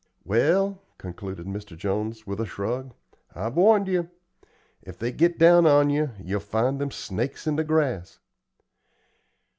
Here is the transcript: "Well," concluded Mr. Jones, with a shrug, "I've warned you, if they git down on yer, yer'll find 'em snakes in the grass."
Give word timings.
"Well," 0.25 0.81
concluded 0.97 1.45
Mr. 1.45 1.77
Jones, 1.77 2.25
with 2.25 2.39
a 2.39 2.45
shrug, 2.47 2.95
"I've 3.35 3.55
warned 3.55 3.87
you, 3.87 4.09
if 4.81 4.97
they 4.97 5.11
git 5.11 5.37
down 5.37 5.67
on 5.67 5.91
yer, 5.91 6.15
yer'll 6.19 6.39
find 6.39 6.81
'em 6.81 6.89
snakes 6.89 7.45
in 7.45 7.55
the 7.55 7.63
grass." 7.63 8.17